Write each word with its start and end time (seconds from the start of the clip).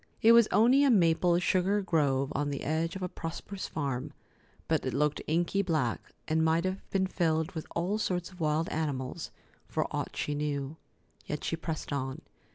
It 0.23 0.31
was 0.31 0.47
only 0.51 0.83
a 0.83 0.89
maple 0.89 1.37
sugar 1.37 1.83
grove 1.83 2.31
on 2.33 2.49
the 2.49 2.63
edge 2.63 2.95
of 2.95 3.03
a 3.03 3.07
prosperous 3.07 3.67
farm, 3.67 4.13
but 4.67 4.83
it 4.83 4.95
looked 4.95 5.21
inky 5.27 5.61
black, 5.61 6.01
and 6.27 6.43
might 6.43 6.65
have 6.65 6.81
been 6.89 7.05
filled 7.05 7.51
with 7.51 7.67
all 7.75 7.99
sorts 7.99 8.31
of 8.31 8.39
wild 8.39 8.67
animals, 8.69 9.29
for 9.67 9.85
aught 9.95 10.15
she 10.17 10.33
knew. 10.33 10.75
Yet 11.27 11.43
she 11.43 11.55
pressed 11.55 11.93
on. 11.93 12.23